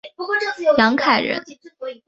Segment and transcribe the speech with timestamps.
[0.79, 1.43] 杨凯人。